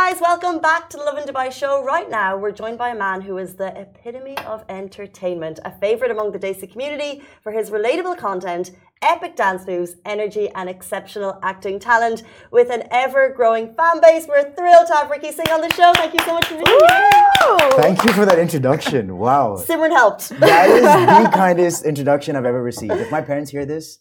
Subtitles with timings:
[0.00, 1.72] guys, welcome back to the Lovin Dubai show.
[1.84, 6.10] Right now, we're joined by a man who is the epitome of entertainment, a favorite
[6.10, 8.72] among the Desi community for his relatable content,
[9.02, 12.24] epic dance moves, energy, and exceptional acting talent.
[12.50, 15.92] With an ever growing fan base, we're thrilled to have Ricky Singh on the show.
[15.94, 17.70] Thank you so much for being here.
[17.84, 19.16] Thank you for that introduction.
[19.16, 19.62] Wow.
[19.64, 20.30] Simran helped.
[20.40, 20.82] That is
[21.22, 22.94] the kindest introduction I've ever received.
[22.94, 24.00] If my parents hear this,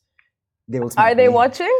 [0.67, 1.35] they will smack Are they me.
[1.41, 1.75] watching?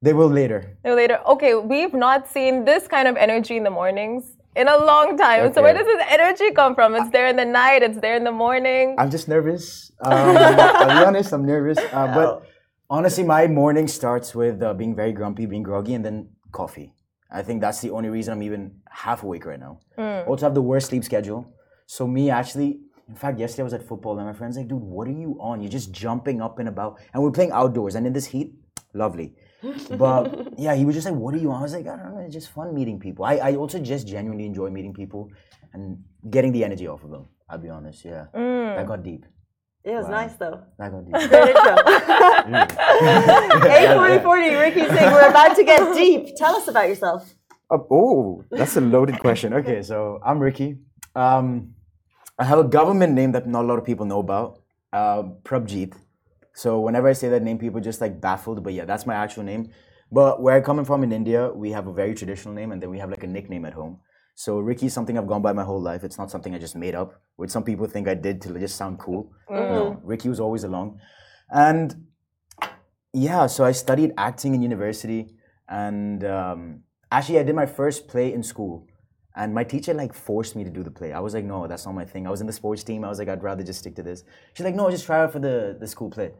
[0.00, 0.76] They will later.
[0.84, 1.18] No, later.
[1.26, 5.52] Okay, we've not seen this kind of energy in the mornings in a long time.
[5.52, 6.94] So where does this energy come from?
[6.94, 7.82] It's there in the night.
[7.82, 8.94] It's there in the morning.
[8.96, 9.90] I'm just nervous.
[10.00, 11.78] Um, I'll be honest, I'm nervous.
[11.78, 12.46] Uh, but
[12.88, 16.92] honestly, my morning starts with uh, being very grumpy, being groggy, and then coffee.
[17.30, 19.80] I think that's the only reason I'm even half awake right now.
[20.26, 21.52] Also, have the worst sleep schedule.
[21.86, 24.80] So me actually, in fact, yesterday I was at football and my friend's like, "Dude,
[24.80, 25.60] what are you on?
[25.60, 28.54] You're just jumping up and about." And we're playing outdoors, and in this heat,
[28.94, 29.34] lovely.
[29.96, 32.14] But yeah, he was just like, "What are you on?" I was like, "I don't
[32.14, 32.20] know.
[32.20, 33.24] It's just fun meeting people.
[33.24, 35.30] I, I also just genuinely enjoy meeting people
[35.72, 37.26] and getting the energy off of them.
[37.48, 38.04] I'll be honest.
[38.04, 39.26] Yeah, that got deep.
[39.84, 40.10] It was Wow.
[40.10, 40.60] nice though.
[40.78, 41.30] That got deep.
[41.30, 42.78] Great intro.
[43.08, 46.36] 84040, Ricky Singh, we're about to get deep.
[46.36, 47.34] Tell us about yourself.
[47.70, 49.52] Oh, oh, that's a loaded question.
[49.54, 50.78] Okay, so I'm Ricky.
[51.14, 51.74] Um,
[52.38, 54.60] I have a government name that not a lot of people know about,
[54.92, 55.94] uh, Prabjeet.
[56.58, 58.64] So whenever I say that name, people just like baffled.
[58.64, 59.70] But yeah, that's my actual name.
[60.10, 62.90] But where I'm coming from in India, we have a very traditional name, and then
[62.90, 64.00] we have like a nickname at home.
[64.34, 66.02] So Ricky is something I've gone by my whole life.
[66.02, 68.76] It's not something I just made up, which some people think I did to just
[68.76, 69.30] sound cool.
[69.48, 70.98] No, Ricky was always along,
[71.50, 72.06] and
[73.12, 75.36] yeah, so I studied acting in university,
[75.68, 76.82] and um,
[77.12, 78.86] actually, I did my first play in school.
[79.38, 81.12] And my teacher like forced me to do the play.
[81.12, 82.26] I was like, no, that's not my thing.
[82.26, 83.04] I was in the sports team.
[83.04, 84.24] I was like, I'd rather just stick to this.
[84.52, 86.32] She's like, no, just try out for the, the school play.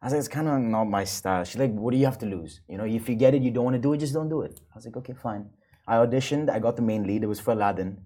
[0.00, 1.44] I was like, it's kind of not my style.
[1.44, 2.62] She's like, what do you have to lose?
[2.66, 4.40] You know, if you get it, you don't want to do it, just don't do
[4.40, 4.58] it.
[4.72, 5.50] I was like, okay, fine.
[5.86, 6.48] I auditioned.
[6.48, 7.22] I got the main lead.
[7.22, 7.98] It was for Aladdin.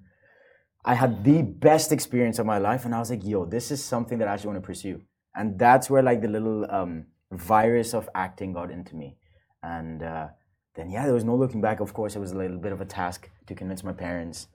[0.84, 3.82] I had the best experience of my life, and I was like, yo, this is
[3.82, 5.00] something that I actually want to pursue.
[5.36, 9.16] And that's where like the little um, virus of acting got into me.
[9.62, 10.28] And uh,
[10.76, 11.80] then, yeah, there was no looking back.
[11.80, 14.48] Of course, it was a little bit of a task to convince my parents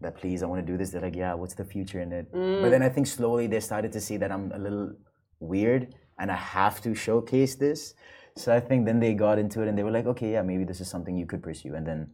[0.00, 0.90] that please, I want to do this.
[0.90, 2.32] They're like, yeah, what's the future in it?
[2.32, 2.70] But mm.
[2.70, 4.92] then I think slowly they started to see that I'm a little
[5.40, 7.94] weird and I have to showcase this.
[8.36, 10.64] So I think then they got into it and they were like, okay, yeah, maybe
[10.64, 11.74] this is something you could pursue.
[11.74, 12.10] And then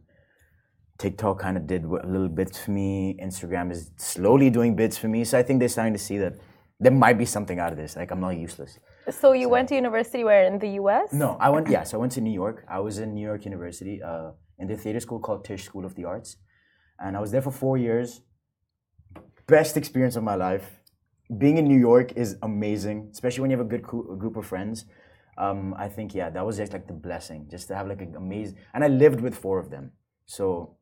[0.97, 3.17] TikTok kind of did a little bits for me.
[3.23, 5.23] Instagram is slowly doing bits for me.
[5.23, 6.33] So I think they're starting to see that
[6.79, 7.95] there might be something out of this.
[7.95, 8.79] Like I'm not useless.
[9.09, 11.13] So you went to university where in the US?
[11.13, 11.69] No, I went.
[11.69, 12.65] Yes, I went to New York.
[12.69, 15.95] I was in New York University uh, in the theater school called Tisch School of
[15.95, 16.37] the Arts,
[16.99, 18.21] and I was there for four years.
[19.47, 20.81] Best experience of my life.
[21.37, 24.85] Being in New York is amazing, especially when you have a good group of friends.
[25.37, 28.15] Um, I think yeah, that was just like the blessing, just to have like an
[28.17, 28.57] amazing.
[28.73, 29.91] And I lived with four of them,
[30.25, 30.75] so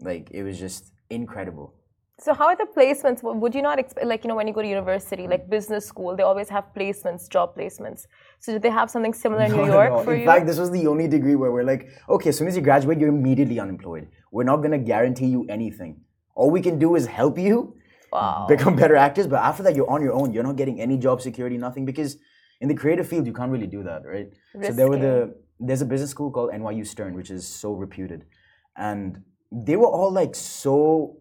[0.00, 1.74] like it was just incredible.
[2.18, 3.22] So how are the placements?
[3.22, 6.16] Would you not expect, like, you know, when you go to university, like business school,
[6.16, 8.06] they always have placements, job placements.
[8.38, 10.02] So did they have something similar in New York all.
[10.02, 10.26] for in you?
[10.26, 12.98] fact, this was the only degree where we're like, okay, as soon as you graduate,
[12.98, 14.08] you're immediately unemployed.
[14.32, 16.00] We're not gonna guarantee you anything.
[16.34, 17.76] All we can do is help you
[18.12, 18.46] wow.
[18.48, 20.32] become better actors, but after that, you're on your own.
[20.32, 22.16] You're not getting any job security, nothing, because
[22.60, 24.32] in the creative field, you can't really do that, right?
[24.62, 28.24] So there were the there's a business school called NYU Stern, which is so reputed,
[28.76, 29.22] and
[29.52, 31.18] they were all like so.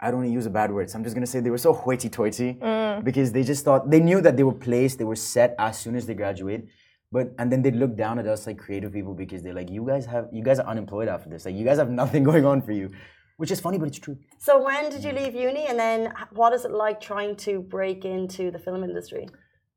[0.00, 1.58] I don't want to use a bad word, so I'm just gonna say they were
[1.58, 3.04] so hoity-toity mm.
[3.04, 5.96] because they just thought they knew that they were placed, they were set as soon
[5.96, 6.66] as they graduate,
[7.10, 9.86] but and then they look down at us like creative people because they're like, you
[9.86, 12.60] guys have, you guys are unemployed after this, like you guys have nothing going on
[12.60, 12.90] for you,
[13.38, 14.18] which is funny, but it's true.
[14.38, 18.04] So, when did you leave uni, and then what is it like trying to break
[18.04, 19.28] into the film industry?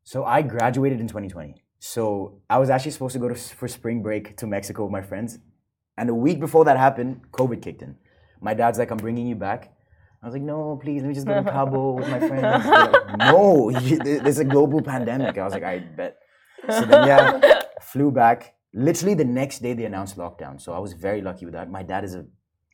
[0.03, 1.53] So I graduated in 2020.
[1.78, 5.03] So I was actually supposed to go to, for spring break to Mexico with my
[5.03, 5.38] friends.
[5.97, 7.96] And a week before that happened, COVID kicked in.
[8.41, 9.72] My dad's like, I'm bringing you back.
[10.22, 12.66] I was like, no, please, let me just go to Cabo with my friends.
[12.66, 15.38] Like, no, there's a global pandemic.
[15.38, 16.18] I was like, I bet.
[16.68, 18.56] So then, yeah, flew back.
[18.74, 20.59] Literally the next day, they announced lockdown.
[20.59, 21.72] So I was very lucky with that.
[21.72, 22.25] My dad is a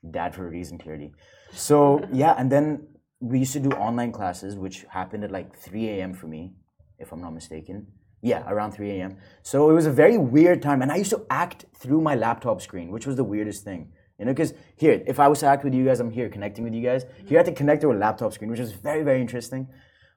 [0.09, 1.13] dad for a reason, clearly.
[1.51, 2.87] So, yeah, and then
[3.19, 6.13] we used to do online classes, which happened at like 3 a.m.
[6.15, 6.53] for me,
[6.97, 7.87] if I'm not mistaken.
[8.21, 9.17] Yeah, around 3 a.m.
[9.43, 10.81] So it was a very weird time.
[10.81, 13.91] And I used to act through my laptop screen, which was the weirdest thing.
[14.17, 16.63] You know, because here, if I was to act with you guys, I'm here connecting
[16.63, 17.05] with you guys.
[17.27, 19.67] Here, I had to connect to a laptop screen, which was very, very interesting.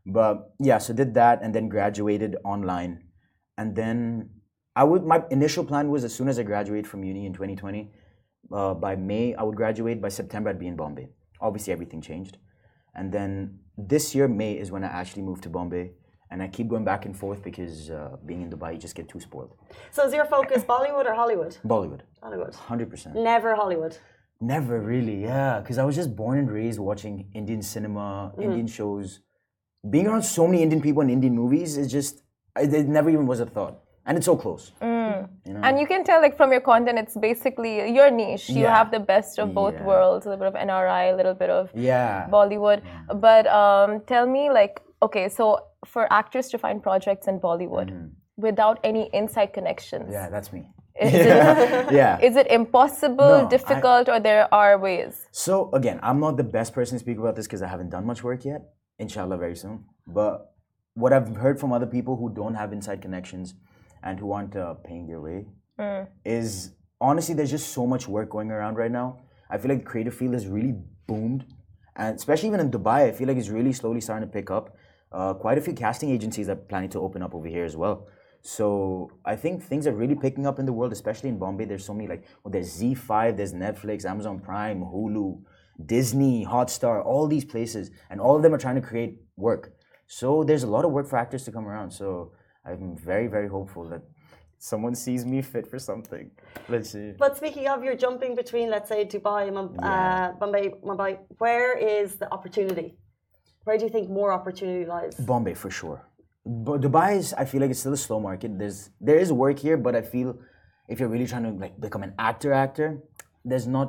[0.07, 3.03] But yeah, so did that and then graduated online.
[3.57, 4.31] And then
[4.77, 7.91] I would, my initial plan was as soon as I graduate from uni in 2020,
[8.53, 10.01] uh, by May, I would graduate.
[10.01, 11.09] By September, I'd be in Bombay.
[11.41, 12.39] Obviously, everything changed.
[12.95, 15.93] And then this year, May, is when I actually moved to Bombay.
[16.31, 19.09] And I keep going back and forth because uh, being in Dubai, you just get
[19.09, 19.53] too spoiled.
[19.91, 21.57] So, is your focus Bollywood or Hollywood?
[21.67, 22.53] Bollywood, Hollywood.
[22.53, 23.15] 100%.
[23.15, 23.97] Never Hollywood.
[24.41, 25.59] Never really, yeah.
[25.61, 28.43] Because I was just born and raised watching Indian cinema, Mm-hmm.
[28.43, 29.21] Indian shows.
[29.89, 32.23] Being around so many Indian people in Indian movies is just,
[32.59, 33.77] it it never even was a thought.
[34.07, 34.73] And it's so close.
[34.81, 35.29] Mm.
[35.47, 35.61] You know?
[35.65, 38.49] And you can tell, like, from your content, it's basically your niche.
[38.49, 38.75] You Yeah.
[38.79, 39.85] have the best of both Yeah.
[39.91, 42.27] worlds a little bit of NRI, a little bit of yeah.
[42.31, 42.81] Bollywood.
[43.27, 45.45] But um, tell me, like, okay, so
[45.87, 50.11] for actors to find projects in Bollywood without any inside connections.
[50.13, 50.71] Yeah, that's me.
[51.01, 52.19] is, it, yeah.
[52.21, 55.27] is it impossible, No, I- difficult, or there are ways?
[55.31, 58.05] So again, I'm not the best person to speak about this because I haven't done
[58.05, 58.63] much work yet.
[58.99, 59.85] Inshallah, very soon.
[60.09, 60.53] But
[60.95, 63.55] what I've heard from other people who don't have inside connections
[64.03, 65.47] and who aren't uh, paying their way
[66.25, 69.21] is honestly there's just so much work going around right now.
[69.49, 70.75] I feel like the creative field has really
[71.07, 71.45] boomed,
[71.95, 74.77] and especially even in Dubai, I feel like it's really slowly starting to pick up.
[75.11, 78.07] Uh, quite a few casting agencies are planning to open up over here as well.
[78.43, 81.65] So I think things are really picking up in the world, especially in Bombay.
[81.65, 85.41] There's so many like well, there's ZEE5, there's Netflix, Amazon Prime, Hulu,
[85.85, 89.73] Disney, Hotstar, all these places, and all of them are trying to create work.
[90.07, 91.91] So there's a lot of work for actors to come around.
[91.91, 92.33] So
[92.65, 94.03] I'm very, very hopeful that
[94.59, 96.31] someone sees me fit for something.
[96.69, 97.13] Let's see.
[97.19, 100.33] But speaking of, you're jumping between, let's say, Dubai and Mum- Yeah.
[100.35, 101.19] uh, Bombay, Mumbai.
[101.39, 102.97] Where is the opportunity?
[103.69, 105.15] Where do you think more opportunity lies?
[105.31, 105.99] Bombay for sure.
[106.47, 108.59] But Dubai is, I feel like it's still a slow market.
[108.59, 108.79] There's
[109.09, 110.29] there is work here, but I feel
[110.89, 112.89] if you're really trying to like become an actor, actor,
[113.45, 113.89] there's not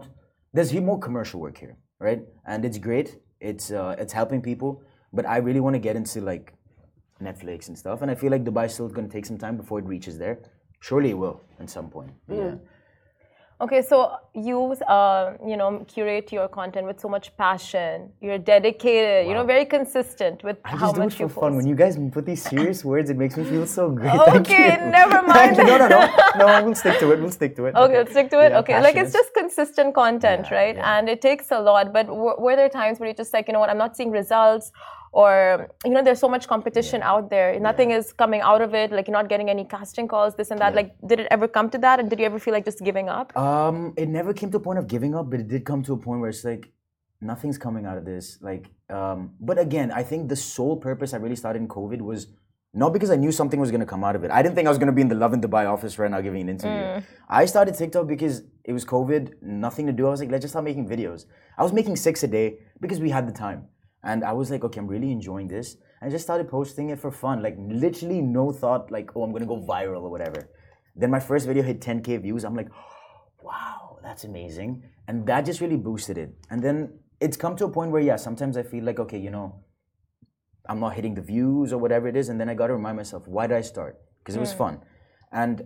[0.53, 1.77] there's more commercial work here,
[2.07, 2.21] right?
[2.45, 3.09] And it's great.
[3.39, 4.71] It's uh, it's helping people,
[5.13, 6.45] but I really want to get into like
[7.27, 8.01] Netflix and stuff.
[8.01, 10.17] And I feel like Dubai is still going to take some time before it reaches
[10.17, 10.35] there.
[10.81, 12.11] Surely it will at some point.
[12.27, 12.55] Yeah.
[13.61, 18.09] Okay, so you, uh, you know, curate your content with so much passion.
[18.21, 19.27] You're dedicated.
[19.27, 21.41] You know, very consistent with I how just do it much you fun.
[21.41, 21.56] post.
[21.57, 24.13] When you guys put these serious words, it makes me feel so great.
[24.27, 24.89] Thank Okay, you.
[24.91, 25.57] never mind.
[25.57, 25.65] you.
[25.65, 26.07] No, no, no,
[26.38, 26.63] no.
[26.63, 27.19] We'll stick to it.
[27.19, 27.75] We'll stick to it.
[27.75, 28.51] Okay, let's stick to it.
[28.53, 30.75] Yeah, okay, like it's just consistent content, Yeah, right?
[30.77, 30.97] yeah.
[30.97, 31.91] And it takes a lot.
[31.91, 34.09] But w- were there times where you're just like, you know what, I'm not seeing
[34.12, 34.71] results,
[35.11, 38.91] or you know, there's so much competition out there, nothing is coming out of it.
[38.91, 40.75] Like you're not getting any casting calls, this and that.
[40.75, 43.09] Like, did it ever come to that, and did you ever feel like just giving
[43.09, 43.35] up?
[43.38, 45.94] Um, it never came to a point of giving up, but it did come to
[45.94, 46.71] a point where it's like
[47.21, 48.38] nothing's coming out of this.
[48.41, 52.27] Like, um, but again, I think the sole purpose I really started in COVID was
[52.73, 54.31] not because I knew something was gonna come out of it.
[54.31, 56.41] I didn't think I was gonna be in the Lovin Dubai office right now giving
[56.41, 57.01] an interview.
[57.27, 60.05] I started TikTok because it was COVID, nothing to do.
[60.05, 61.25] I was like, let's just start making videos.
[61.57, 63.67] I was making six a day because we had the time.
[64.04, 65.75] And I was like, okay, I'm really enjoying this.
[66.01, 69.31] And I just started posting it for fun, like literally no thought, like, oh, I'm
[69.31, 70.50] gonna go viral or whatever.
[70.96, 72.44] Then my first video hit 10k views.
[72.44, 72.69] I'm like,
[73.42, 74.84] wow, that's amazing.
[75.07, 76.34] And that just really boosted it.
[76.50, 79.31] And then it's come to a point where, yeah, sometimes I feel like, okay, you
[79.31, 79.63] know,
[80.68, 82.30] I'm not hitting the views or whatever it is.
[82.30, 84.00] And then I got to remind myself, why did I start?
[84.19, 84.57] Because it was hmm.
[84.57, 84.80] fun.
[85.31, 85.63] And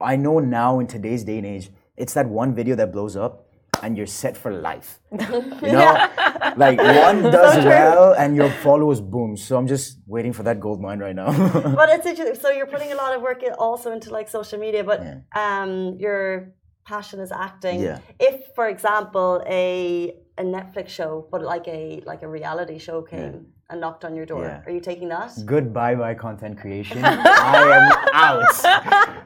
[0.00, 3.43] I know now in today's day and age, it's that one video that blows up
[3.82, 5.00] and you're set for life.
[5.12, 6.08] You know?
[6.56, 6.78] like
[7.08, 9.36] one does well and your followers boom.
[9.36, 11.30] So I'm just waiting for that gold mine right now.
[11.80, 12.40] but it's interesting.
[12.40, 15.02] So you're putting a lot of work also into like social media, but
[15.34, 16.52] um, your
[16.84, 17.80] passion is acting.
[17.80, 17.98] Yeah.
[18.20, 23.46] If, for example, a a Netflix show, but like a like a reality show came
[23.70, 24.62] and knocked on your door, Yeah.
[24.66, 25.30] are you taking that?
[25.46, 26.98] Goodbye bye content creation.
[27.04, 28.64] I am out.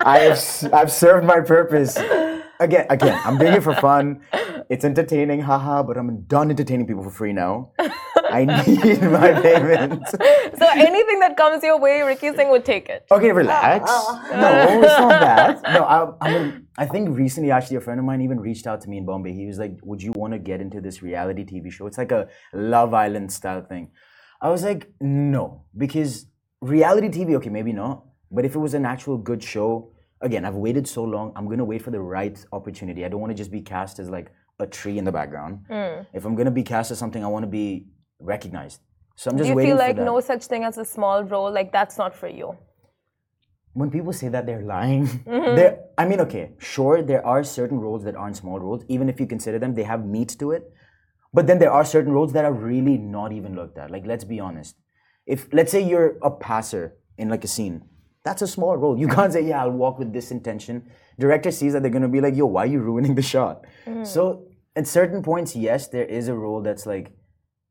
[0.06, 1.96] I have I've served my purpose.
[2.60, 4.20] Again, again, I'm doing it for fun.
[4.68, 7.72] It's entertaining, haha, but I'm done entertaining people for free now.
[7.78, 10.04] I need my payment.
[10.58, 13.06] So anything that comes your way, Ricky Singh would take it.
[13.12, 13.88] Okay, relax.
[13.88, 14.40] Ah, ah.
[14.40, 15.62] No, it's not that.
[15.72, 18.80] No, I, I mean, I think recently, actually, a friend of mine even reached out
[18.80, 19.32] to me in Bombay.
[19.34, 21.86] He was like, "Would you want to get into this reality TV show?
[21.86, 23.92] It's like a Love Island style thing."
[24.42, 26.26] I was like, "No," because
[26.60, 30.56] reality TV, okay, maybe not, but if it was an actual good show, again, I've
[30.56, 31.32] waited so long.
[31.36, 33.04] I'm gonna wait for the right opportunity.
[33.04, 35.60] I don't want to just be cast as like a tree in the background.
[35.68, 36.02] Hmm.
[36.12, 37.88] If I'm gonna be cast as something, I want to be
[38.20, 38.80] recognized.
[39.16, 41.50] So I'm just Do you waiting feel like no such thing as a small role?
[41.52, 42.56] Like that's not for you.
[43.78, 45.56] when people say that they're lying mm-hmm.
[45.56, 48.84] there i mean okay sure there are certain roles that aren't small roles.
[48.88, 50.72] Even if you consider them they have meat to it.
[51.32, 53.90] But then there are certain roles that are really not even looked at.
[53.90, 54.74] Like let's be honest.
[55.26, 57.82] If let's say you're a passer in like a scene
[58.24, 58.98] that's a small role.
[58.98, 60.90] You can't say yeah i'll walk with this intention.
[61.18, 63.64] Director sees that they're going to be like yo why are you ruining the shot?
[63.86, 64.06] Mm.
[64.06, 64.47] So
[64.78, 67.08] at certain points yes there is a role that's like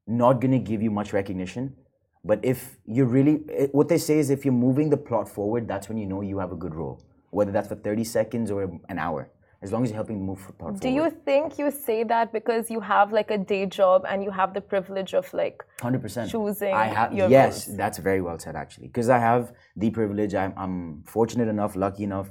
[0.08, 1.76] not going to give you much recognition.
[2.24, 5.68] But if you're really, it- what they say is if you're moving the plot forward,
[5.68, 7.02] that's when you know you have a good role.
[7.30, 9.30] Whether that's for 30 seconds or an hour.
[9.62, 10.82] As long as you're helping move the plot forward.
[10.82, 14.32] Do you think you say that because you have like a day job and you
[14.32, 16.30] have the privilege of like 100%.
[16.30, 17.78] choosing I have, yes, roles?
[17.78, 18.88] that's very well said actually.
[18.88, 22.30] Because I have the privilege, I'm, I'm fortunate enough, lucky enough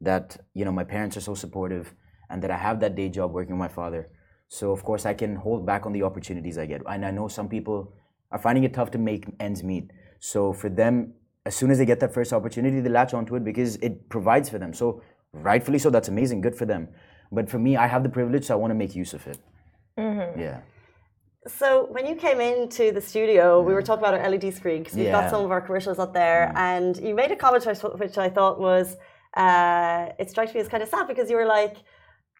[0.00, 1.94] that, you know, my parents are so supportive
[2.30, 4.10] and that I have that day job working with my father.
[4.48, 6.82] So of course I can hold back on the opportunities I get.
[6.86, 7.92] And I know some people
[8.30, 9.90] are finding it tough to make ends meet.
[10.20, 13.44] So for them, as soon as they get that first opportunity, they latch onto it
[13.44, 14.72] because it provides for them.
[14.72, 16.88] So rightfully so, that's amazing, good for them.
[17.30, 19.38] But for me, I have the privilege, so I want to make use of it.
[19.98, 20.40] Mm-hmm.
[20.40, 20.60] Yeah.
[21.46, 23.84] So when you came into the studio, we were mm.
[23.84, 26.58] talking about our LED screen because we've got some of our commercials up there, mm.
[26.58, 28.96] and you made a comment which I- which I thought was
[29.36, 31.76] uh, it strikes me as kind of sad because you were like,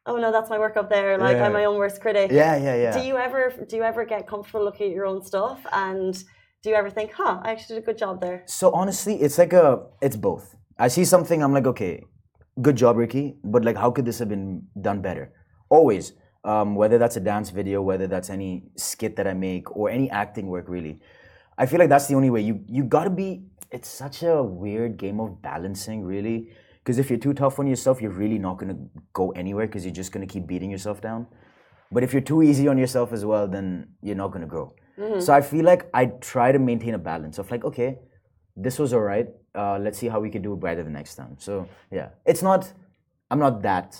[0.06, 1.18] "Oh no, that's my work up there.
[1.18, 2.92] Like I'm my own worst critic." Yeah, yeah, yeah.
[2.98, 6.14] Do you ever do you ever get comfortable looking at your own stuff, and
[6.62, 8.42] do you ever think, "Huh, I actually did a good job there"?
[8.46, 10.56] So honestly, it's like a, it's both.
[10.78, 12.04] I see something, I'm like, okay,
[12.60, 15.32] good job, Ricky, but like, how could this have been done better?
[15.70, 16.12] Always,
[16.44, 20.10] um, whether that's a dance video, whether that's any skit that I make, or any
[20.10, 21.00] acting work, really.
[21.58, 22.42] I feel like that's the only way.
[22.42, 23.46] You you gotta be.
[23.72, 26.50] It's such a weird game of balancing, really.
[26.86, 28.76] Because if you're too tough on yourself, you're really not gonna
[29.12, 29.66] go anywhere.
[29.66, 31.26] Because you're just gonna keep beating yourself down.
[31.90, 34.72] But if you're too easy on yourself as well, then you're not gonna grow.
[35.18, 37.98] So I feel like I try to maintain a balance of like, okay,
[38.56, 39.28] this was alright.
[39.54, 41.36] Uh, let's see how we can do it better the next time.
[41.38, 42.72] So yeah, it's not.
[43.30, 43.90] I'm not that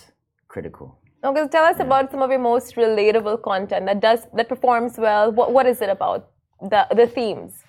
[0.47, 0.97] critical.
[1.23, 5.31] Okay, tell us about some of your most relatable content that does that performs well.
[5.31, 6.29] What what is it about
[6.61, 7.63] the the themes?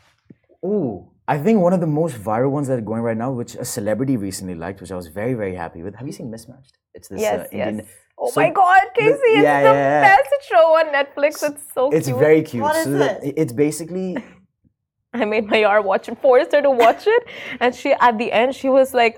[0.65, 3.55] Ooh, I think one of the most viral ones that are going right now, which
[3.55, 5.95] a celebrity recently liked, which I was very very happy with.
[6.01, 6.75] Have you seen Mismatched?
[6.95, 7.77] It's this Yes, uh, Indian.
[7.79, 7.87] yes.
[8.21, 9.33] Oh So my God, Casey!
[9.37, 10.17] It's yeah, the yeah, yeah.
[10.17, 11.33] best show on Netflix.
[11.49, 12.19] It's so It's cute.
[12.27, 12.63] very cute.
[12.63, 13.35] What is so the- it?
[13.43, 14.17] It's basically
[15.21, 17.23] I made my yar watch it, forced her to watch it,
[17.61, 19.15] and she at the end she was like,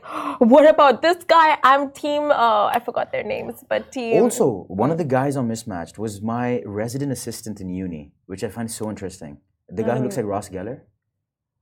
[0.55, 1.49] "What about this guy?
[1.71, 2.23] I'm team.
[2.31, 6.21] Uh, I forgot their names, but team." Also, one of the guys on Mismatched was
[6.23, 6.47] my
[6.83, 9.38] resident assistant in uni, which I find so interesting.
[9.69, 10.79] The guy who looks like Ross Geller.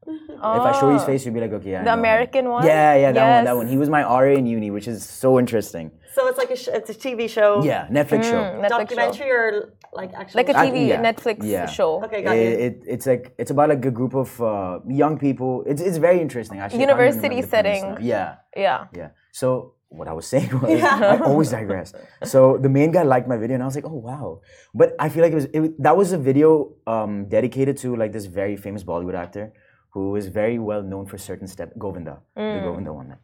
[0.09, 1.79] If I show you his face, you'll be like, okay, yeah.
[1.79, 1.85] I Oh.
[1.85, 1.99] The know him.
[2.01, 2.65] American one?
[2.67, 3.67] Yeah, yeah, that one, that one.
[3.69, 5.91] He was my RA in uni, which is so interesting.
[6.15, 8.41] So it's like a sh- it's a TV show, Yeah, Netflix show.
[8.43, 8.79] Mm, Netflix show.
[8.79, 11.67] documentary, or like actual like a I- TV yeah, Netflix yeah.
[11.67, 12.03] show.
[12.05, 12.43] Okay, got you.
[12.43, 15.63] It, it, it's like it's about like a group of uh, young people.
[15.67, 16.59] It's it's very interesting.
[16.59, 18.07] Actually, I can't even University remember the premise setting.
[18.07, 18.87] Yeah, Yeah.
[19.01, 19.09] yeah.
[19.33, 21.93] So what I was saying was, I always digress.
[22.25, 24.41] So the main guy liked my video, and I was like, oh wow.
[24.75, 28.13] But I feel like it was it, that was a video um, dedicated to like
[28.13, 29.53] this very famous Bollywood actor
[29.99, 33.17] who is very well known for certain step Govinda, the Govinda one,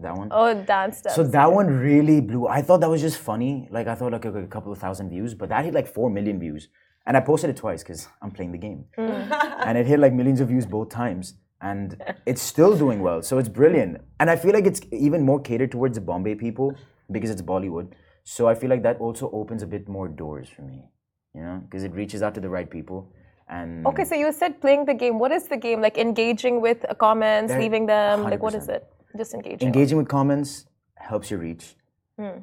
[0.00, 0.28] that one.
[0.28, 0.32] Mm.
[0.32, 1.14] Oh, dance stuff.
[1.14, 2.46] So that one really blew.
[2.48, 3.68] I thought that was just funny.
[3.70, 6.10] Like I thought like a, a couple of thousand views, but that hit like four
[6.10, 6.68] million views.
[7.06, 8.84] And I posted it twice because I'm playing the game.
[8.96, 11.34] and it hit like millions of views both times.
[11.62, 13.22] And it's still doing well.
[13.22, 13.98] So it's brilliant.
[14.18, 16.74] And I feel like it's even more catered towards the Bombay people
[17.10, 17.92] because it's Bollywood.
[18.24, 20.84] So I feel like that also opens a bit more doors for me.
[21.34, 21.62] You know?
[21.64, 23.12] Because it reaches out to the right people.
[23.50, 25.18] And Okay, so you said playing the game.
[25.18, 25.80] What is the game?
[25.80, 28.22] Like engaging with uh, comments, leaving them.
[28.22, 28.86] Like what is it?
[29.16, 29.66] Just engaging.
[29.66, 31.74] engaging with comments helps your reach.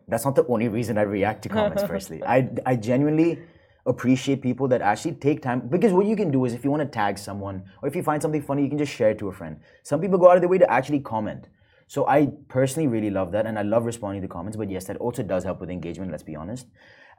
[0.07, 1.83] That's not the only reason I react to comments.
[1.93, 3.39] Firstly, I I genuinely
[3.85, 6.83] appreciate people that actually take time because what you can do is if you want
[6.83, 9.29] to tag someone or if you find something funny, you can just share it to
[9.29, 9.61] a friend.
[9.83, 11.47] Some people go out of their way to actually comment.
[11.87, 14.57] So I personally really love that, and I love responding to comments.
[14.57, 16.11] But yes, that also does help with engagement.
[16.11, 16.67] Let's be honest.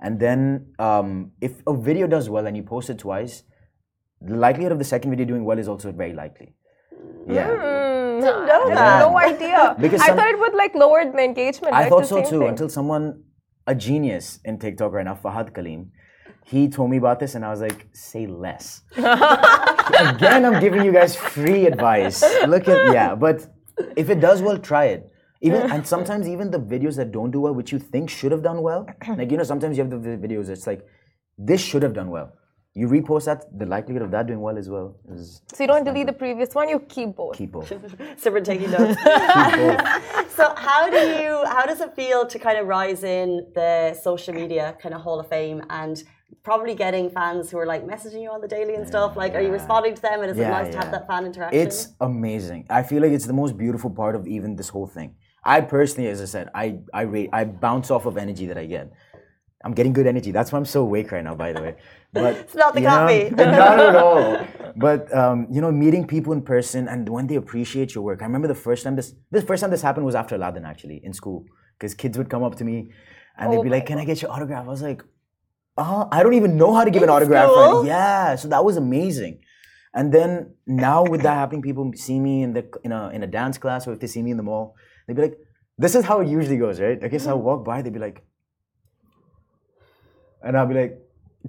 [0.00, 3.45] And then um, if a video does well and you post it twice,
[4.21, 6.55] the likelihood of the second video doing well is also very likely.
[7.29, 7.49] Yeah.
[7.49, 9.01] Mm, know I had that.
[9.01, 9.77] No idea.
[9.81, 11.75] Because I thought it would like lower the engagement.
[11.75, 11.89] I right?
[11.89, 12.49] thought The so too thing.
[12.49, 13.23] until someone,
[13.67, 15.91] a genius in TikTok right now, Fahad Kaleem,
[16.45, 18.83] he told me about this and I was like, say less.
[18.97, 22.23] Again, I'm giving you guys free advice.
[22.47, 23.47] Look at, yeah, but
[23.97, 25.13] if it does well, try it.
[25.41, 28.43] Even and sometimes even the videos that don't do well, which you think should have
[28.43, 30.49] done well, like you know, sometimes you have the videos.
[30.49, 30.85] It's like
[31.37, 32.33] this should have done well.
[32.79, 35.85] You repost that, the likelihood of that doing well as well is So you don't
[35.85, 36.69] delete the previous one.
[36.69, 37.37] You keep both.
[37.37, 37.69] keep both.
[38.23, 38.97] Simran taking notes.
[39.05, 40.31] Keep both.
[40.39, 43.73] so how do you how does it feel to kind of rise in the
[44.09, 46.05] social media kind of hall of fame and
[46.49, 49.45] probably getting fans who are like messaging you on the daily and stuff like are
[49.49, 51.81] you responding to them and is it Yeah, nice to have that fan interaction It's
[52.13, 52.61] amazing.
[52.81, 55.11] I feel like it's the most beautiful part of even this whole thing.
[55.55, 56.67] I personally, as I said, I
[57.01, 58.87] I rate, I bounce off of energy that I get.
[59.65, 60.31] I'm getting good energy.
[60.31, 61.75] That's why I'm so awake right now, by the way.
[62.12, 63.31] But It's not the you know, coffee.
[63.37, 64.47] not at all.
[64.77, 68.23] But um, you know, meeting people in person and when they appreciate your work.
[68.23, 71.00] I remember the first time this this first time this happened was after Aladdin actually
[71.03, 71.47] in school
[71.77, 72.93] because kids would come up to me
[73.37, 75.03] and they'd Oh be like, "Can I get your autograph?" I was like,
[75.77, 77.83] "Uh, I don't even know how to give an autograph." Right?
[77.87, 79.41] Yeah, so that was amazing.
[79.95, 83.27] And then now with that happening, people see me in the in a in a
[83.27, 85.38] dance class or if they see me in the mall, they'd be like,
[85.77, 88.23] "This is how it usually goes, right?" I guess I'll walk by, they'd be like,
[90.43, 90.99] and I'll be like,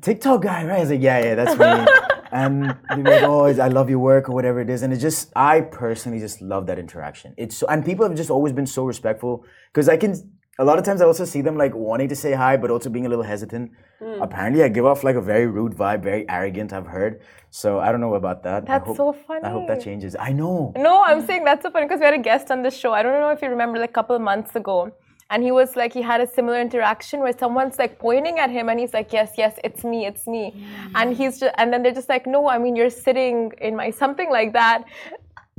[0.02, 3.68] "TikTok guy, right?" I was like, "Yeah, yeah, that's me." and they'd like, "Oh, I
[3.68, 6.80] love your work" or whatever it is, and it just I personally just love that
[6.80, 7.34] interaction.
[7.38, 10.16] It's so, and people have just always been so respectful because I can
[10.60, 12.90] a lot of times I also see them like wanting to say hi, but also
[12.90, 13.72] being a little hesitant.
[14.00, 14.22] Hmm.
[14.22, 16.74] Apparently, I give off like a very rude vibe, very arrogant.
[16.74, 17.22] I've heard.
[17.50, 18.66] So I don't know about that.
[18.66, 19.44] That's hope- so funny.
[19.44, 20.16] I hope that changes.
[20.20, 20.74] I know.
[20.78, 22.92] No, I'm saying that's so funny because we had a guest on the show.
[22.94, 24.92] I don't know if you remember, like a couple of months ago.
[25.32, 28.68] And he was like, he had a similar interaction where someone's like pointing at him
[28.70, 30.54] and he's like, yes, yes, it's me, it's me.
[30.56, 30.92] Mm.
[30.96, 33.92] And he's just, and then they're just like, no, I mean, you're sitting in my,
[33.92, 34.86] something like that.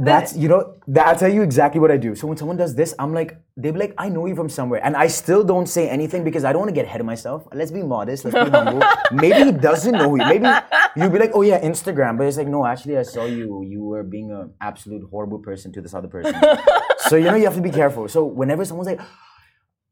[0.00, 0.76] That's you know.
[0.88, 2.14] That, I'll tell you exactly what I do.
[2.14, 4.80] So when someone does this, I'm like, they be like, I know you from somewhere,
[4.82, 7.46] and I still don't say anything because I don't want to get ahead of myself.
[7.52, 8.24] Let's be modest.
[8.24, 8.82] Let's be humble.
[9.12, 10.24] Maybe he doesn't know you.
[10.24, 10.48] Maybe
[10.96, 13.62] you'll be like, oh yeah, Instagram, but it's like, no, actually, I saw you.
[13.62, 16.34] You were being an absolute horrible person to this other person.
[17.00, 18.08] so you know, you have to be careful.
[18.08, 19.00] So whenever someone's like.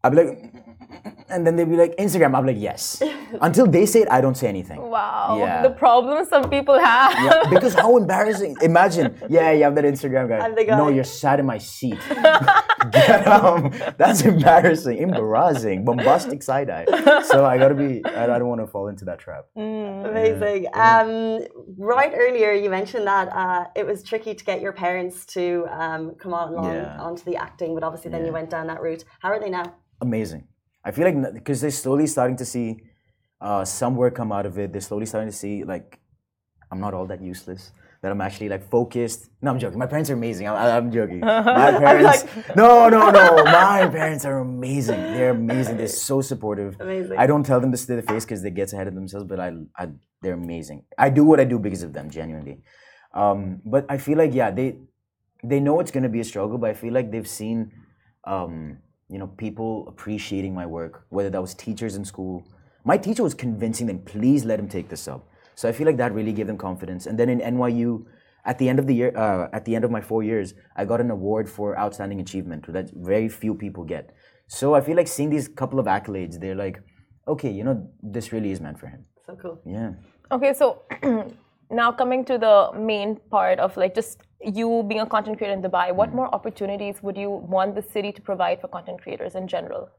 [0.05, 0.55] I'll be like,
[1.29, 2.37] and then they'll be like, Instagram.
[2.37, 3.03] I'm like, yes.
[3.41, 4.81] Until they say it, I don't say anything.
[4.81, 5.37] Wow.
[5.39, 5.63] Yeah.
[5.63, 7.13] The problems some people have.
[7.13, 8.57] Yeah, because how embarrassing.
[8.63, 10.39] Imagine, yeah, you have that Instagram guy.
[10.39, 10.79] I'm the guy.
[10.79, 11.99] No, you're sat in my seat.
[12.93, 16.87] Get um, That's embarrassing, embarrassing, bombastic side eye.
[17.25, 19.47] So I gotta be, I, I don't want to fall into that trap.
[19.57, 20.67] Amazing.
[20.75, 21.41] Um,
[21.77, 26.15] right earlier, you mentioned that uh, it was tricky to get your parents to um,
[26.15, 26.97] come on along Yeah.
[27.01, 29.05] onto the acting, but obviously then you went down that route.
[29.21, 29.75] How are they now?
[30.01, 30.47] Amazing.
[30.85, 32.81] I feel like, because they're slowly starting to see
[33.41, 34.73] uh, some work come out of it.
[34.73, 35.99] They're slowly starting to see, like,
[36.71, 37.73] I'm not all that useless.
[38.01, 39.29] That I'm actually like focused.
[39.43, 39.77] No, I'm joking.
[39.77, 40.47] My parents are amazing.
[40.47, 41.19] I, I'm joking.
[41.21, 42.25] My parents.
[42.55, 43.43] no, no, no.
[43.43, 45.01] My parents are amazing.
[45.01, 45.79] They're amazing.
[45.79, 46.77] They're so supportive.
[46.79, 47.19] Amazing.
[47.19, 49.41] I don't tell them this to their face because they get ahead of themselves, but
[49.41, 49.89] I, I,
[50.23, 50.85] they're amazing.
[50.97, 52.63] I do what I do because of them, genuinely.
[53.15, 54.77] Um, but I feel like yeah, they,
[55.43, 57.73] they know it's gonna be a struggle, but I feel like they've seen,
[58.23, 58.79] um,
[59.09, 61.05] you know, people appreciating my work.
[61.09, 62.47] Whether that was teachers in school,
[62.85, 65.27] my teacher was convincing them, please let him take this up.
[65.55, 67.07] So I feel like that really gave them confidence.
[67.07, 68.05] And then in NYU,
[68.45, 70.85] at the end of the year, uh, at the end of my four years, I
[70.85, 74.15] got an award for outstanding achievement that very few people get.
[74.47, 76.81] So I feel like seeing these couple of accolades, they're like,
[77.27, 79.05] okay, you know, this really is meant for him.
[79.27, 79.61] So cool.
[79.67, 79.93] Yeah.
[80.31, 80.83] Okay, so
[81.71, 85.63] now coming to the main part of like just you being a content creator in
[85.63, 89.49] Dubai, what more opportunities would you want the city to provide for content creators in
[89.49, 89.91] general?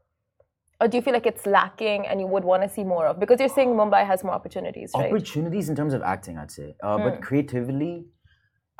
[0.80, 3.20] Or do you feel like it's lacking and you would want to see more of?
[3.20, 5.12] Because you're saying Mumbai has more opportunities, right?
[5.12, 6.74] Opportunities in terms of acting, I'd say.
[6.82, 8.06] Uh, But creatively,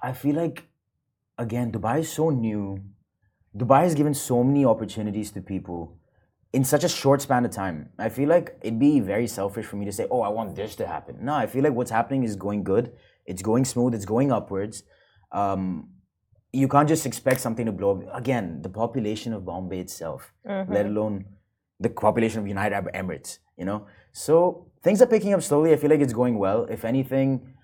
[0.02, 0.64] I feel like,
[1.36, 2.80] again, Dubai is so new.
[3.54, 5.98] Dubai has given so many opportunities to people
[6.54, 7.90] in such a short span of time.
[7.98, 10.74] I feel like it'd be very selfish for me to say, oh, I want this
[10.76, 11.18] to happen.
[11.20, 12.92] No, I feel like what's happening is going good.
[13.26, 13.94] It's going smooth.
[13.94, 14.84] It's going upwards.
[15.32, 15.88] Um,
[16.52, 18.16] you can't just expect something to blow up.
[18.22, 21.24] Again, the population of Bombay itself, let alone
[21.78, 23.86] the population of United Arab Emirates, you know?
[24.12, 25.72] So things are picking up slowly.
[25.72, 26.64] I feel like it's going well.
[26.64, 27.54] If anything,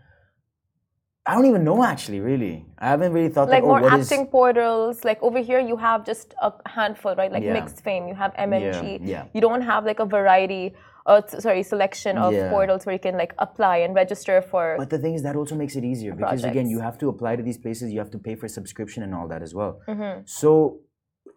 [1.28, 2.64] I don't even know actually, really.
[2.78, 5.04] I haven't really thought like like, oh, more is- acting portals.
[5.04, 7.32] Like over here, you have just a handful, right?
[7.32, 7.54] Like Yeah.
[7.54, 8.06] mixed fame.
[8.06, 9.00] You have MMG.
[9.02, 9.24] yeah.
[9.34, 10.74] You don't have like a variety.
[11.06, 12.50] Uh, sorry, selection of Yeah.
[12.50, 14.74] portals where you can like apply and register for.
[14.76, 17.36] But the thing is, that also makes it easier because again, you have to apply
[17.36, 19.80] to these places, you have to pay for subscription and all that as well.
[19.88, 20.22] Mm-hmm.
[20.24, 20.80] So,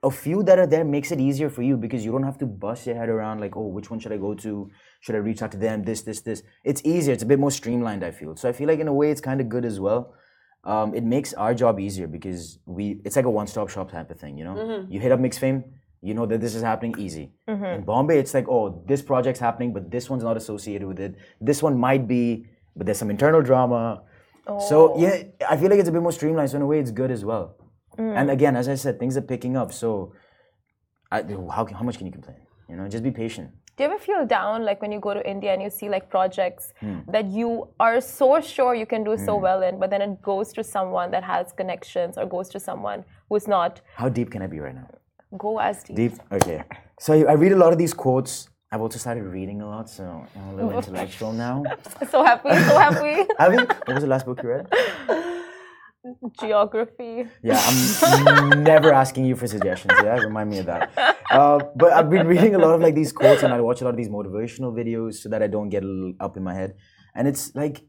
[0.01, 2.45] a few that are there makes it easier for you because you don't have to
[2.45, 4.69] bust your head around like, oh, which one should I go to?
[5.01, 5.83] Should I reach out to them?
[5.83, 6.41] This, this, this.
[6.63, 7.13] It's easier.
[7.13, 8.03] It's a bit more streamlined.
[8.03, 8.35] I feel.
[8.37, 10.13] So I feel like in a way, it's kind of good as well.
[10.63, 13.01] Um, it makes our job easier because we.
[13.05, 14.37] It's like a one-stop shop type of thing.
[14.37, 15.63] You know, you hit up Mixed Fame.
[16.01, 17.31] You know that this is happening easy.
[17.47, 17.65] Mm-hmm.
[17.65, 21.15] In Bombay, it's like, oh, this project's happening, but this one's not associated with it.
[21.41, 24.03] This one might be, but there's some internal drama.
[24.69, 24.99] So oh.
[24.99, 26.49] yeah, I feel like it's a bit more streamlined.
[26.51, 27.55] So in a way, it's good as well.
[27.97, 28.15] Mm.
[28.15, 29.71] And again, as I said, things are picking up.
[29.73, 30.13] So
[31.11, 32.37] I, how how much can you complain?
[32.69, 33.51] You know, just be patient.
[33.75, 36.09] Do you ever feel down like when you go to India and you see like
[36.09, 36.99] projects Hmm.
[37.07, 39.43] that you are so sure you can do so hmm.
[39.43, 43.05] well in, but then it goes to someone that has connections or goes to someone
[43.29, 43.81] who's not?
[43.95, 44.87] How deep can I be right now?
[45.37, 45.95] Go as deep.
[45.95, 46.13] Deep.
[46.31, 46.63] Okay.
[46.99, 48.49] So I, I read a lot of these quotes.
[48.71, 51.63] I've also started reading a lot, so I'm a little intellectual now.
[52.09, 53.27] So happy, so happy.
[53.39, 53.65] Have you?
[53.65, 54.67] What was the last book you read?
[56.39, 57.27] Geography.
[57.43, 59.93] Yeah, I'm never asking you for suggestions.
[60.01, 60.91] Yeah, remind me of that.
[61.29, 63.83] Uh, but I've been reading a lot of like these quotes, and I watch a
[63.83, 65.83] lot of these motivational videos so that I don't get
[66.19, 66.75] up in my head.
[67.13, 67.83] And it's like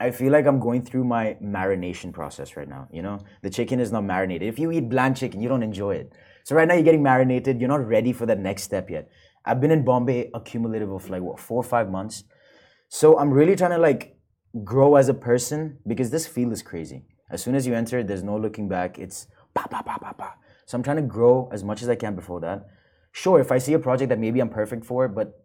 [0.00, 2.88] I feel like I'm going through my marination process right now.
[2.90, 4.48] You know, the chicken is not marinated.
[4.48, 6.12] If you eat bland chicken, you don't enjoy it.
[6.50, 7.60] So right now you're getting marinated.
[7.60, 9.08] You're not ready for that next step yet.
[9.44, 12.24] I've been in Bombay a cumulative of like what four or five months.
[12.88, 14.18] So I'm really trying to like
[14.64, 17.04] grow as a person because this field is crazy.
[17.30, 18.98] As soon as you enter, there's no looking back.
[18.98, 20.34] It's pa pa pa pa pa.
[20.66, 22.66] So I'm trying to grow as much as I can before that.
[23.12, 25.44] Sure, if I see a project that maybe I'm perfect for, but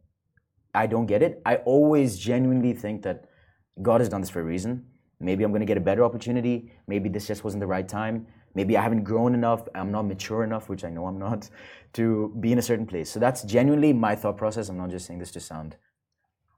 [0.74, 3.26] I don't get it, I always genuinely think that
[3.80, 4.88] God has done this for a reason.
[5.20, 6.72] Maybe I'm gonna get a better opportunity.
[6.88, 8.26] Maybe this just wasn't the right time.
[8.56, 11.50] Maybe I haven't grown enough, I'm not mature enough, which I know I'm not,
[11.94, 13.10] to be in a certain place.
[13.10, 14.70] So that's genuinely my thought process.
[14.70, 15.76] I'm not just saying this to sound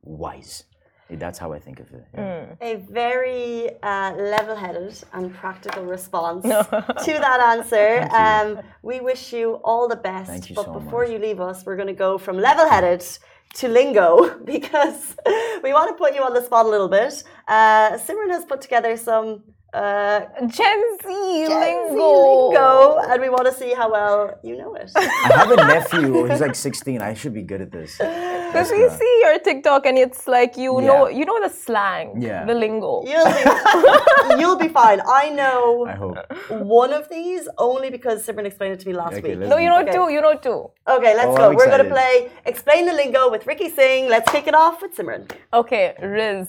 [0.03, 0.63] wise.
[1.09, 2.05] That's how I think of it.
[2.13, 2.45] yeah.
[2.59, 8.07] A very uh, level-headed and practical response to that answer.
[8.13, 10.29] Um, we wish you all the best.
[10.29, 11.11] Thank you but so before much.
[11.11, 13.05] you leave us, we're going to go from level-headed
[13.55, 15.15] to lingo because
[15.63, 17.23] we want to put you on the spot a little bit.
[17.47, 22.49] Uh, Simran has put together some uh, Gen Z Gen lingo.
[22.49, 24.89] lingo, and we want to see how well you know it.
[24.95, 27.01] I have a nephew who's like 16.
[27.01, 27.97] I should be good at this.
[27.97, 30.87] Because we see your TikTok and it's like you Yeah.
[30.87, 32.45] know you know the slang, Yeah.
[32.45, 33.03] the lingo.
[33.05, 33.43] You'll be,
[34.41, 35.01] you'll be fine.
[35.05, 36.15] I know I hope.
[36.81, 39.49] one of these only because Simran explained it to me last Okay, week.
[39.49, 39.91] No, you know Okay.
[39.91, 40.09] two.
[40.09, 40.71] You know two.
[40.87, 41.49] Okay, let's Oh, go.
[41.49, 44.07] I'm We're going to play Explain the Lingo with Ricky Singh.
[44.09, 45.29] Let's kick it off with Simran.
[45.53, 46.47] Okay, Rizz.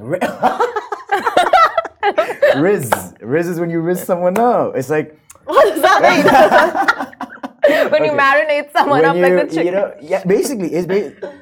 [0.00, 0.18] Ri-
[2.56, 2.90] Rizz.
[3.20, 4.76] Rizz is when you rizz someone up.
[4.76, 7.12] It's like What does that mean?
[7.90, 8.18] When you Okay.
[8.22, 9.66] marinate someone when up you, like the chicken.
[9.66, 11.32] you know, yeah, basically, it's ba-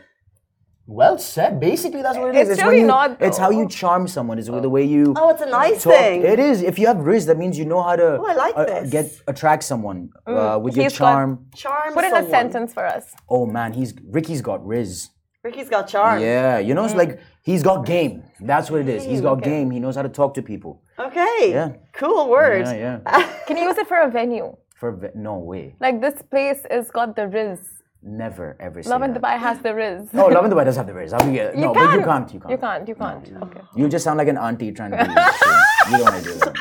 [0.86, 1.60] well said.
[1.60, 2.48] Basically, that's what it is.
[2.50, 4.38] It's when really you, not, It's how you charm someone.
[4.38, 5.12] Is the way you.
[5.18, 5.92] oh, it's a nice talk.
[5.92, 6.22] thing.
[6.22, 6.62] It is.
[6.62, 8.90] If you have rizz, that means you know how to Oh, I like uh, this.
[8.90, 11.46] get attract someone uh, with your charm.
[11.54, 13.04] Charm Put in a sentence for us.
[13.28, 15.08] Oh man, he's Ricky's got rizz.
[15.44, 16.20] Ricky's got charm.
[16.22, 18.22] Yeah, you know, it's like he's got game.
[18.40, 19.04] That's what it is.
[19.04, 19.50] He's got Okay.
[19.50, 19.70] game.
[19.70, 20.80] He knows how to talk to people.
[20.98, 21.50] Okay.
[21.50, 21.68] Yeah.
[21.92, 22.66] Cool word.
[22.66, 23.28] Yeah, yeah.
[23.46, 24.56] Can you use it for a venue?
[24.80, 27.60] For ve- no way, Like this place has got the Rizz.
[28.02, 28.82] never ever.
[28.82, 29.12] Say Love in.
[29.14, 30.12] Dubai has the Rizz.
[30.12, 31.12] No, Lovin Dubai does have the rizz.
[31.14, 32.32] I'll be, no, but you can't.
[32.34, 32.52] You can't.
[32.52, 32.88] You can't.
[32.88, 33.42] You can't.
[33.46, 33.60] Okay.
[33.76, 35.04] You just sound like an auntie trying to be.
[35.40, 35.90] shit.
[35.90, 36.54] you don't want to do that.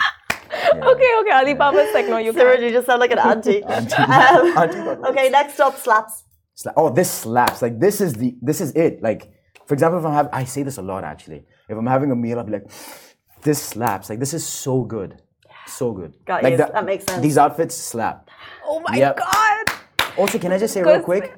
[0.93, 1.11] Okay.
[1.21, 1.33] Okay.
[1.39, 2.63] Alibaba's like, no, you Simran, can't.
[2.63, 3.61] you just sound like an auntie.
[3.77, 3.95] Auntie.
[3.95, 6.22] Um, Auntie okay, next up, slaps.
[6.55, 7.61] Sla- oh, this slaps.
[7.61, 9.01] Like this is the this is it.
[9.01, 9.31] Like
[9.65, 11.45] for example, if I'm having, I say this a lot actually.
[11.69, 12.69] If I'm having a meal, I'll be like,
[13.41, 14.09] this slaps.
[14.09, 15.21] Like this is so good,
[15.67, 16.13] so good.
[16.25, 16.57] Got like you.
[16.57, 17.21] the- That makes sense.
[17.21, 18.29] These outfits slap.
[18.65, 19.17] Oh my Yep.
[19.17, 19.65] God.
[20.17, 21.33] Also, can I just say real quick?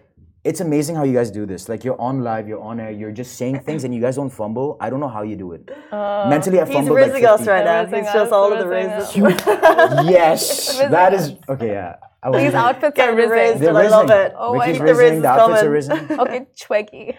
[0.46, 1.68] It's amazing how you guys do this.
[1.68, 4.30] Like you're on live, you're on air, you're just saying things, and you guys don't
[4.30, 4.78] fumble.
[4.80, 5.70] I don't know how you do it.
[5.92, 6.30] Oh.
[6.30, 6.82] Mentally, I fumble.
[6.82, 7.84] He's fumbled like rizzing us right now.
[7.86, 10.10] Rizzing It's just all of the rizzing rizzes.
[10.18, 11.70] yes, that is okay.
[11.70, 13.30] Yeah, I was- These outfits Get are rizzing.
[13.32, 13.60] rizzed.
[13.60, 14.34] They're I love it.
[14.38, 15.16] Oh, Ricky's I- the rizz rizzing.
[15.16, 15.72] is The outfits are coming.
[15.72, 16.20] risen.
[16.24, 17.18] Okay, Cheugy.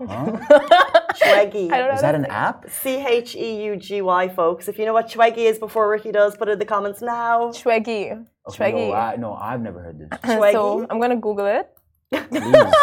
[0.00, 1.72] Cheugy.
[1.74, 1.94] I don't.
[1.94, 2.70] Is that an app?
[2.70, 4.68] C H E U G Y, folks.
[4.68, 7.50] If you know what Cheugy is before Ricky does, put it in the comments now.
[7.50, 8.24] Cheugy.
[8.48, 8.88] Cheugy.
[8.88, 10.08] No, I, no, I've never heard this.
[10.20, 10.52] Cheugy.
[10.52, 11.68] So I'm gonna Google it.
[12.12, 12.74] Please.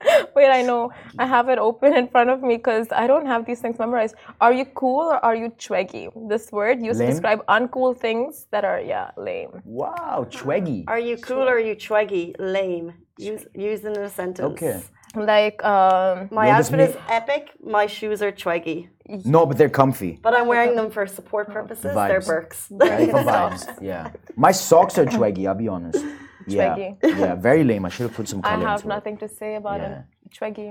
[0.36, 0.92] Wait, I know.
[1.18, 4.14] I have it open in front of me because I don't have these things memorized.
[4.40, 6.08] Are you cool or are you cheugy?
[6.28, 7.08] This word used Lame?
[7.08, 9.60] to describe uncool things that are, yeah, lame.
[9.64, 10.84] Wow, Cheugy.
[10.86, 12.34] Are you cool or are you Cheugy?
[12.38, 12.94] Lame.
[13.18, 14.52] Use, use in a sentence.
[14.52, 14.80] Okay.
[15.16, 17.50] Like, um, My Well, outfit may- is epic.
[17.60, 18.88] My shoes are Cheugy.
[19.24, 20.20] No, but they're comfy.
[20.22, 21.82] But I'm wearing them for support purposes.
[21.82, 22.26] They're Vibes.
[22.26, 22.68] Birks.
[22.70, 23.82] Right, for vibes.
[23.82, 24.12] Yeah.
[24.36, 26.04] My socks are Cheugy, I'll be honest.
[26.48, 26.76] Yeah.
[26.76, 27.18] Cheugy.
[27.22, 27.84] Yeah, very lame.
[27.84, 28.88] I should have put some I have into it.
[28.96, 29.98] nothing to say about Yeah.
[29.98, 30.04] it.
[30.36, 30.68] Cheugy.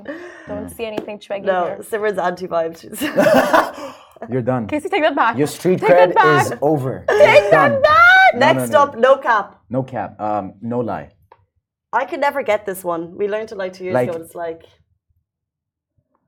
[0.48, 1.78] Don't see anything cheugy no, here.
[1.90, 2.80] Simran's anti vibes.
[4.32, 4.68] You're done.
[4.68, 5.38] Casey, take that back.
[5.38, 7.06] Your street Take cred is over.
[7.08, 8.34] Take that back.
[8.34, 8.82] No, no, Next no.
[8.82, 9.62] up, no cap.
[9.70, 10.20] No cap.
[10.20, 11.10] Um, no lie.
[11.94, 13.16] I could never get this one.
[13.16, 14.20] We learned it like two years Like- ago.
[14.22, 14.63] It's like,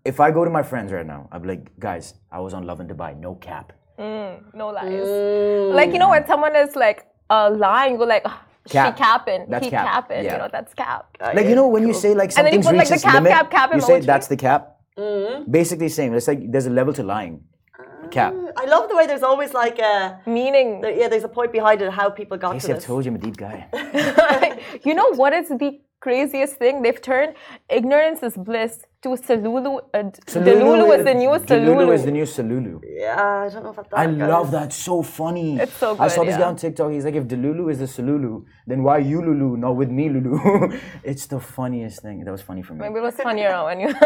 [0.05, 2.63] If I go to my friends right now, I'll be like, guys, I was on
[2.65, 3.17] Lovin Dubai.
[3.19, 3.73] No cap.
[3.99, 5.73] No lies.
[5.79, 8.97] Like, you know, when someone is like uh, lying, you go like, "Ah, Cap.
[8.97, 9.45] she capping.
[9.49, 9.85] That's he cap.
[9.85, 10.23] capping.
[10.23, 10.33] Yeah.
[10.33, 11.17] You know, that's cap.
[11.21, 13.31] Like you know when you say like And then you put, like, the cap, limit,
[13.31, 14.05] cap, cap you say emoji.
[14.05, 14.77] that's the cap.
[14.97, 15.51] Mm-hmm.
[15.51, 16.13] Basically, same.
[16.13, 17.43] It's like there's a level to lying.
[18.11, 18.33] Cap.
[18.57, 21.79] I love the way there's always like a, Meaning, there- yeah, there's a point behind
[21.83, 23.67] it, how people got Casey, to I've told you I'm a deep guy.
[24.83, 26.81] you know what is the craziest thing?
[26.81, 27.35] They've turned
[27.69, 29.79] ignorance is bliss to Solulu.
[29.93, 31.47] Uh, Delulu is the new Solulu.
[31.47, 32.81] Delulu is the new Solulu.
[32.83, 33.99] Yeah, I don't know about that.
[33.99, 34.17] I guys.
[34.17, 34.73] love that.
[34.73, 35.57] So funny.
[35.57, 36.03] It's so good.
[36.03, 36.39] I saw this yeah.
[36.39, 36.91] guy on TikTok.
[36.91, 40.79] He's like, if Delulu is the Solulu, then why you Lulu, not with me Lulu?
[41.03, 42.23] it's the funniest thing.
[42.25, 42.81] That was funny for me.
[42.81, 43.93] Maybe it was funnier when you.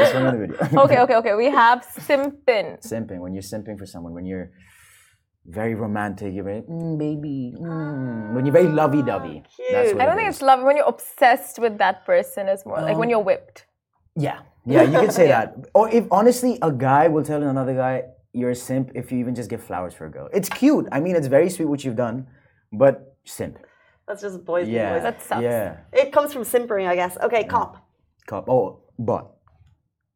[0.00, 0.80] It's funny in video.
[0.84, 1.34] okay, okay, okay.
[1.34, 2.80] We have Simpin.
[2.80, 3.18] simping.
[3.18, 4.50] When you're simping for someone, when you're
[5.46, 7.54] very romantic, you're very, mm, baby.
[7.58, 8.34] Mm.
[8.34, 9.42] When you're very lovey-dovey.
[9.72, 10.34] That's what I don't it think is.
[10.36, 10.62] it's love.
[10.62, 13.66] When you're obsessed with that person, is more like when Um, you're whipped.
[14.16, 15.54] Yeah, yeah, you can say that.
[15.74, 19.34] Or if honestly, a guy will tell another guy you're a simp if you even
[19.34, 20.28] just give flowers for a girl.
[20.32, 20.86] It's cute.
[20.92, 22.26] I mean, it's very sweet what you've done,
[22.72, 23.58] but simp.
[24.06, 25.02] That's just boys being Yeah, boys.
[25.02, 25.42] That sucks.
[25.42, 25.76] yeah.
[25.92, 27.16] It comes from simpering, I guess.
[27.22, 27.76] Okay, cop.
[28.26, 28.48] Cop.
[28.48, 29.30] Oh, but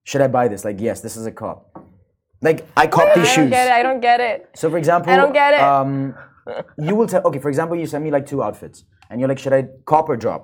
[0.05, 0.65] should I buy this?
[0.65, 1.84] Like, yes, this is a cop.
[2.45, 3.39] Like, I cop these shoes.
[3.39, 3.73] I don't get it.
[3.73, 4.51] I don't get it.
[4.55, 5.61] So, for example, I don't get it.
[5.61, 6.15] Um,
[6.79, 7.23] you will tell.
[7.29, 10.09] Okay, for example, you send me like two outfits, and you're like, should I cop
[10.11, 10.43] or drop?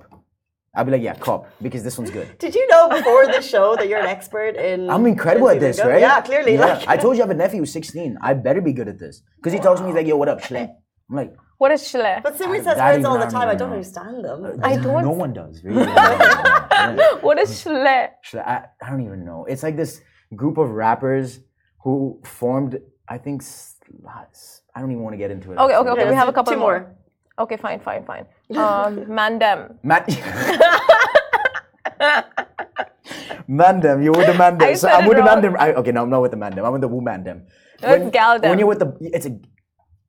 [0.74, 2.38] I'll be like, yeah, cop because this one's good.
[2.44, 4.88] Did you know before the show that you're an expert in?
[4.88, 6.00] I'm incredible in at this, right?
[6.00, 6.54] Yeah, clearly.
[6.54, 6.66] Yeah.
[6.78, 8.16] Like, I told you I have a nephew who's 16.
[8.22, 9.22] I better be good at this.
[9.36, 10.72] Because he tells me, he's like, yo, what up, Schle?
[11.10, 12.22] I'm like, What is shle?
[12.22, 13.48] But Simran I- says words all the time.
[13.48, 13.76] I don't know.
[13.76, 14.60] understand them.
[14.62, 15.62] I don't- No one does.
[15.64, 15.84] Really.
[17.26, 18.08] What is shle?
[18.22, 19.44] Should I, I don't even know.
[19.46, 20.00] It's like this
[20.36, 21.40] group of rappers
[21.82, 22.78] who formed.
[23.08, 23.42] I think.
[24.74, 25.58] I don't even want to get into it.
[25.58, 25.90] Okay, okay, actually.
[26.02, 26.10] okay.
[26.10, 26.80] We have a do couple two more.
[26.80, 26.96] more.
[27.40, 28.26] Okay, fine, fine, fine.
[28.54, 29.76] Um, mandem.
[29.82, 30.04] Man-
[33.48, 34.62] Mandem, you're with the Mandem.
[34.62, 35.22] I so I'm it with the.
[35.24, 35.56] Mandem.
[35.58, 36.64] I, okay, no, I'm not with the Mandem.
[36.64, 37.46] I'm with the Wu Mandem.
[37.82, 38.48] No, it's Galdem.
[38.48, 39.36] When you're with the, it's a,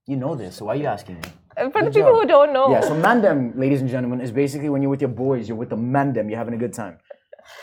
[0.06, 0.58] you know this.
[0.58, 1.22] So why are you asking me?
[1.58, 2.22] Uh, For the people job.
[2.22, 2.72] who don't know.
[2.72, 5.70] Yeah, so Mandem, ladies and gentlemen, is basically when you're with your boys, you're with
[5.70, 6.98] the Mandem, you're having a good time.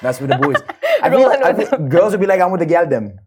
[0.03, 0.57] That's with the boys.
[1.03, 3.19] I feel, Rolling I with feel girls would be like, I'm with the Galdem.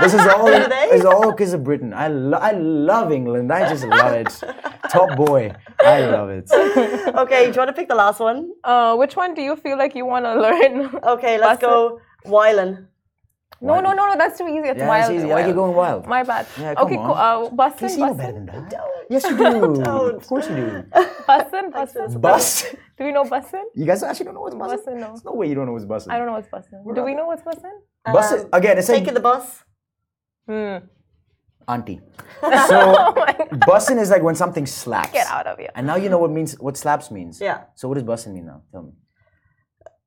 [0.00, 0.46] This is all.
[0.58, 0.88] Do they?
[0.92, 1.92] It's all because of Britain.
[1.94, 3.52] I lo- I love England.
[3.52, 4.28] I just love it.
[4.90, 5.52] Top boy.
[5.80, 6.50] I love it.
[6.52, 8.50] Okay, do you want to pick the last one?
[8.64, 10.90] Uh, which one do you feel like you want to learn?
[11.04, 12.00] Okay, let's Bus- go.
[12.26, 12.86] Wylan.
[13.60, 14.16] No, no, no, no.
[14.16, 14.68] That's too easy.
[14.68, 15.12] It's Yeah, wild.
[15.12, 15.30] it's easy.
[15.32, 15.56] I like you wild.
[15.56, 16.06] going wild.
[16.06, 16.46] My bad.
[16.58, 17.06] Yeah, come okay, on.
[17.06, 17.14] cool.
[17.14, 18.74] Uh, bussin, Casey, you know bussin, better than that.
[19.10, 19.82] Yes, you do.
[19.84, 20.14] Don't.
[20.16, 20.84] Of course you do.
[21.28, 22.20] bussin, bussin.
[22.20, 22.74] Bus.
[22.98, 23.64] Do we know bussin?
[23.74, 24.78] You guys actually don't know what's busing?
[24.86, 25.06] Bussin, no.
[25.08, 26.10] There's no way you don't know what's busing.
[26.12, 26.94] I don't know what's bussin.
[26.94, 27.72] Do we know what's bussin?
[28.06, 28.48] Bussin.
[28.52, 29.64] Again, it's like Taking the bus.
[30.46, 30.78] Hmm.
[31.68, 32.00] auntie.
[32.42, 33.14] So
[33.70, 35.12] bussin is like when something slaps.
[35.12, 35.70] Get out of here.
[35.76, 37.40] And now you know what means what slaps means.
[37.40, 37.64] Yeah.
[37.76, 38.62] So what does bussin mean now?
[38.72, 38.92] Tell me.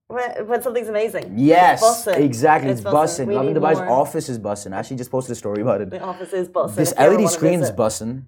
[0.08, 1.34] When, when something's amazing.
[1.36, 2.18] Yes, bussin'.
[2.20, 2.70] exactly.
[2.70, 3.26] It's, It's bussin'.
[3.26, 3.28] bussin'.
[3.28, 3.90] We Lovin Dubai's more.
[3.90, 4.72] office is bussing.
[4.74, 5.90] I actually just posted a story about it.
[5.90, 6.76] The office is bussing.
[6.76, 7.76] This if you ever LED wanna screen's visit.
[7.76, 8.24] bussin'.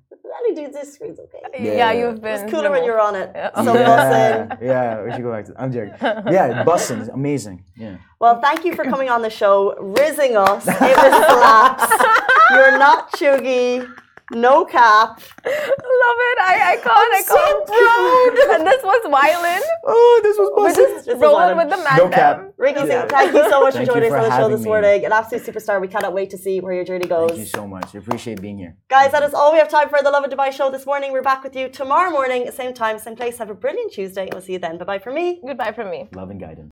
[0.49, 1.39] LED this screen's okay.
[1.63, 1.91] Yeah, Yeah.
[1.91, 2.43] you've been.
[2.45, 3.29] It's cooler when you're on it.
[3.63, 4.61] So Yeah, bussin'.
[4.61, 5.93] yeah, we should go back to I'm joking.
[6.01, 7.63] Yeah, bussing is amazing.
[7.75, 7.97] Yeah.
[8.19, 10.67] Well, thank you for coming on the show, rizzing us.
[10.67, 11.91] It was slaps.
[12.51, 13.87] You're not cheugy.
[14.31, 15.21] No cap.
[15.45, 16.37] Love it.
[16.39, 17.13] I, I can't.
[17.15, 17.65] I so can't.
[17.65, 18.55] proud.
[18.59, 19.61] and this was violin.
[19.85, 21.97] Oh, this was We're just This rolling with the man.
[21.97, 22.51] No cap.
[22.57, 23.07] Ricky, Yeah.
[23.07, 24.67] thank you so much for Thank you joining us on the show this me.
[24.67, 25.05] morning.
[25.05, 25.79] An absolute superstar.
[25.79, 27.29] We cannot wait to see where your journey goes.
[27.29, 27.95] Thank you so much.
[27.95, 28.75] I appreciate being here.
[28.89, 31.13] Guys, that is all we have time for the Lovin Dubai show this morning.
[31.13, 33.37] We're back with you tomorrow morning, same time, same place.
[33.37, 34.27] Have a brilliant Tuesday.
[34.31, 34.77] We'll see you then.
[34.77, 35.39] Bye bye from me.
[35.47, 36.09] Goodbye from me.
[36.13, 36.65] Love and guidance.